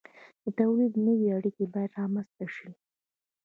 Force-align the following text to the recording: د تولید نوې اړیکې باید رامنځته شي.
د 0.43 0.45
تولید 0.59 0.93
نوې 1.05 1.27
اړیکې 1.37 1.65
باید 1.73 1.95
رامنځته 1.99 2.45
شي. 2.55 2.69